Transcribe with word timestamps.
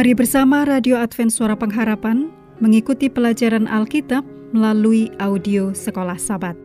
Mari 0.00 0.16
bersama 0.16 0.64
Radio 0.64 0.96
Advent 0.96 1.28
Suara 1.28 1.52
Pengharapan 1.52 2.32
mengikuti 2.56 3.12
pelajaran 3.12 3.68
Alkitab 3.68 4.24
melalui 4.48 5.12
audio 5.20 5.76
Sekolah 5.76 6.16
Sabat. 6.16 6.56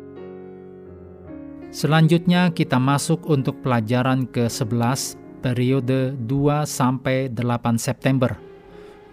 Selanjutnya 1.68 2.48
kita 2.56 2.80
masuk 2.80 3.28
untuk 3.28 3.60
pelajaran 3.60 4.24
ke-11 4.32 5.20
periode 5.44 6.16
2 6.16 6.64
sampai 6.64 7.28
8 7.28 7.76
September. 7.76 8.40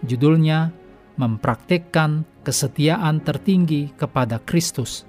Judulnya 0.07 0.71
Mempraktikkan 1.19 2.23
Kesetiaan 2.47 3.19
Tertinggi 3.27 3.91
kepada 3.91 4.39
Kristus. 4.39 5.03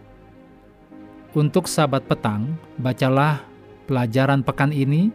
Untuk 1.38 1.70
sahabat 1.70 2.02
petang, 2.10 2.58
bacalah 2.82 3.46
pelajaran 3.86 4.42
pekan 4.42 4.74
ini 4.74 5.14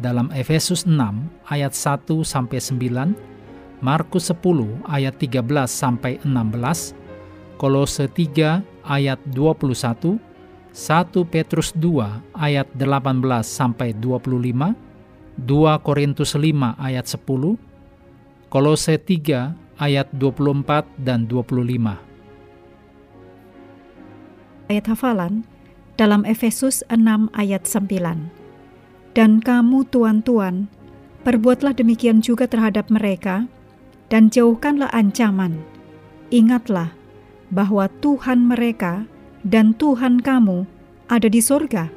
dalam 0.00 0.32
Efesus 0.32 0.88
6 0.88 0.96
ayat 1.52 1.76
1 1.76 2.08
sampai 2.24 2.56
9, 2.56 3.33
Markus 3.84 4.32
10 4.32 4.80
ayat 4.88 5.12
13 5.20 5.44
sampai 5.68 6.16
16, 6.24 6.96
Kolose 7.60 8.08
3 8.08 8.64
ayat 8.80 9.20
21, 9.28 10.16
1 10.72 11.28
Petrus 11.28 11.68
2 11.76 12.00
ayat 12.32 12.64
18 12.72 13.44
sampai 13.44 13.92
25, 13.92 14.72
2 15.36 15.84
Korintus 15.84 16.32
5 16.32 16.80
ayat 16.80 17.04
10, 17.04 17.60
Kolose 18.48 18.96
3 18.96 19.52
ayat 19.76 20.08
24 20.16 20.88
dan 20.96 21.28
25. 21.28 22.00
Ayat 24.72 24.86
hafalan 24.88 25.44
dalam 26.00 26.24
Efesus 26.24 26.80
6 26.88 27.28
ayat 27.36 27.68
9. 27.68 28.32
Dan 29.12 29.44
kamu 29.44 29.84
tuan-tuan, 29.92 30.72
perbuatlah 31.20 31.76
demikian 31.76 32.24
juga 32.24 32.48
terhadap 32.48 32.88
mereka, 32.88 33.44
dan 34.08 34.28
jauhkanlah 34.28 34.90
ancaman. 34.92 35.60
Ingatlah 36.32 36.92
bahwa 37.52 37.86
Tuhan 38.02 38.48
mereka 38.48 39.06
dan 39.44 39.76
Tuhan 39.76 40.24
kamu 40.24 40.66
ada 41.06 41.28
di 41.28 41.38
sorga, 41.44 41.92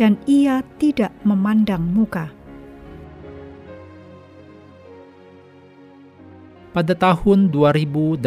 dan 0.00 0.16
ia 0.24 0.64
tidak 0.80 1.12
memandang 1.22 1.84
muka. 1.84 2.32
Pada 6.72 6.94
tahun 6.94 7.50
2018, 7.52 8.24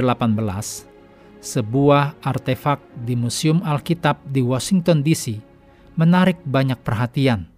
sebuah 1.41 2.19
artefak 2.21 2.79
di 2.93 3.17
Museum 3.17 3.65
Alkitab 3.65 4.21
di 4.27 4.45
Washington 4.45 5.01
DC 5.01 5.41
menarik 5.97 6.39
banyak 6.47 6.77
perhatian. 6.79 7.50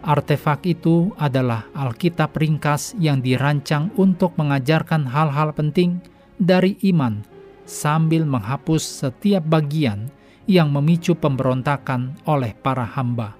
Artefak 0.00 0.64
itu 0.64 1.12
adalah 1.20 1.68
Alkitab 1.76 2.32
ringkas 2.40 2.96
yang 2.96 3.20
dirancang 3.20 3.92
untuk 4.00 4.32
mengajarkan 4.40 5.04
hal-hal 5.04 5.52
penting 5.52 6.00
dari 6.40 6.80
iman 6.88 7.20
sambil 7.68 8.24
menghapus 8.24 8.80
setiap 8.80 9.44
bagian 9.44 10.08
yang 10.48 10.72
memicu 10.72 11.12
pemberontakan 11.12 12.16
oleh 12.24 12.56
para 12.56 12.88
hamba. 12.88 13.36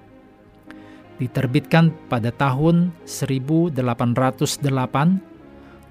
Diterbitkan 1.17 1.89
pada 2.05 2.29
tahun 2.29 2.93
1808, 3.09 3.73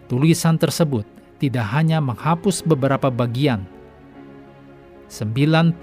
tulisan 0.07 0.55
tersebut 0.55 1.07
tidak 1.43 1.67
hanya 1.75 1.99
menghapus 1.99 2.63
beberapa 2.63 3.11
bagian, 3.11 3.67
90% 5.11 5.75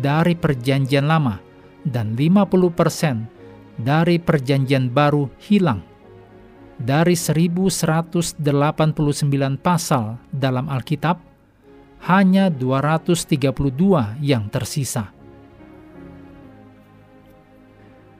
dari 0.00 0.32
perjanjian 0.32 1.04
lama 1.04 1.36
dan 1.84 2.16
50% 2.16 3.35
dari 3.76 4.16
Perjanjian 4.16 4.88
Baru 4.92 5.28
hilang. 5.40 5.84
Dari 6.76 7.16
1189 7.16 8.36
pasal 9.56 10.20
dalam 10.28 10.68
Alkitab, 10.68 11.16
hanya 12.04 12.52
232 12.52 14.20
yang 14.20 14.52
tersisa. 14.52 15.16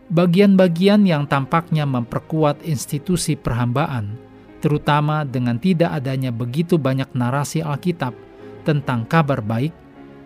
Bagian-bagian 0.06 1.04
yang 1.04 1.28
tampaknya 1.28 1.84
memperkuat 1.84 2.64
institusi 2.64 3.36
perhambaan, 3.36 4.16
terutama 4.64 5.26
dengan 5.26 5.60
tidak 5.60 5.92
adanya 5.98 6.32
begitu 6.32 6.78
banyak 6.80 7.10
narasi 7.12 7.60
Alkitab 7.60 8.16
tentang 8.64 9.04
kabar 9.04 9.44
baik, 9.44 9.74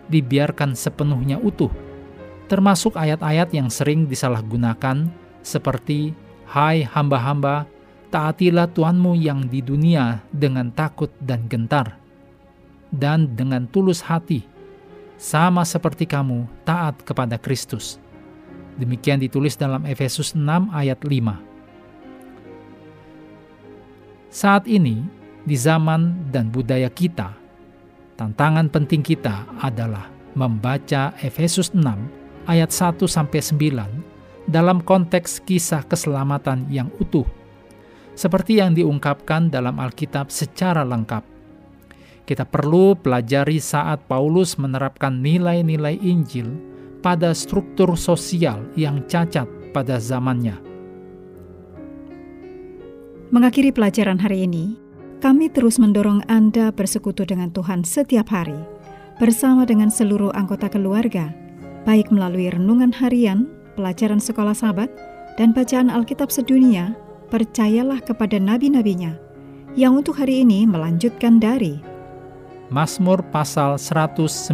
dibiarkan 0.07 0.77
sepenuhnya 0.77 1.41
utuh, 1.41 1.73
termasuk 2.51 2.99
ayat-ayat 2.99 3.55
yang 3.55 3.71
sering 3.71 4.11
disalahgunakan 4.11 5.07
seperti, 5.39 6.11
Hai 6.51 6.83
hamba-hamba, 6.83 7.63
taatilah 8.11 8.67
Tuhanmu 8.67 9.15
yang 9.15 9.47
di 9.47 9.63
dunia 9.63 10.19
dengan 10.35 10.67
takut 10.67 11.07
dan 11.23 11.47
gentar, 11.47 11.95
dan 12.91 13.39
dengan 13.39 13.63
tulus 13.71 14.03
hati, 14.03 14.43
sama 15.15 15.63
seperti 15.63 16.03
kamu 16.03 16.43
taat 16.67 16.99
kepada 17.07 17.39
Kristus. 17.39 18.03
Demikian 18.75 19.23
ditulis 19.23 19.55
dalam 19.55 19.87
Efesus 19.87 20.35
6 20.35 20.43
ayat 20.75 20.99
5. 20.99 21.39
Saat 24.27 24.67
ini, 24.67 25.07
di 25.47 25.55
zaman 25.55 26.27
dan 26.35 26.51
budaya 26.51 26.91
kita, 26.91 27.31
tantangan 28.19 28.67
penting 28.67 28.99
kita 28.99 29.47
adalah 29.63 30.11
membaca 30.35 31.15
Efesus 31.23 31.71
6 31.71 32.19
ayat 32.51 32.75
1 32.75 32.99
sampai 33.07 33.39
9 33.39 34.51
dalam 34.51 34.83
konteks 34.83 35.39
kisah 35.47 35.87
keselamatan 35.87 36.67
yang 36.67 36.91
utuh, 36.99 37.23
seperti 38.19 38.59
yang 38.59 38.75
diungkapkan 38.75 39.47
dalam 39.47 39.79
Alkitab 39.79 40.27
secara 40.27 40.83
lengkap. 40.83 41.23
Kita 42.27 42.43
perlu 42.43 42.99
pelajari 42.99 43.63
saat 43.63 44.03
Paulus 44.11 44.59
menerapkan 44.59 45.23
nilai-nilai 45.23 45.95
Injil 46.03 46.51
pada 46.99 47.31
struktur 47.31 47.95
sosial 47.95 48.67
yang 48.75 49.03
cacat 49.07 49.47
pada 49.71 49.97
zamannya. 49.97 50.59
Mengakhiri 53.31 53.71
pelajaran 53.71 54.19
hari 54.19 54.43
ini, 54.43 54.75
kami 55.23 55.47
terus 55.47 55.79
mendorong 55.79 56.27
Anda 56.27 56.75
bersekutu 56.75 57.23
dengan 57.23 57.47
Tuhan 57.55 57.87
setiap 57.87 58.27
hari, 58.27 58.59
bersama 59.17 59.63
dengan 59.63 59.87
seluruh 59.87 60.35
anggota 60.35 60.67
keluarga, 60.67 61.31
baik 61.87 62.13
melalui 62.13 62.51
renungan 62.51 62.93
harian 62.93 63.49
pelajaran 63.75 64.19
sekolah 64.19 64.53
sahabat, 64.53 64.91
dan 65.39 65.55
bacaan 65.55 65.87
Alkitab 65.87 66.29
sedunia, 66.29 66.93
percayalah 67.31 68.03
kepada 68.03 68.35
nabi-nabinya, 68.37 69.15
yang 69.79 69.95
untuk 69.95 70.19
hari 70.19 70.43
ini 70.43 70.67
melanjutkan 70.67 71.39
dari 71.39 71.79
Mazmur 72.71 73.19
pasal 73.35 73.75
119. 73.75 74.47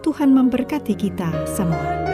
Tuhan 0.00 0.30
memberkati 0.32 0.94
kita 0.94 1.28
semua. 1.46 2.09